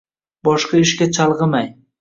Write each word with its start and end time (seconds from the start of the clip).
boshqa 0.49 0.81
ishga 0.85 1.11
chalg’imay 1.19 1.73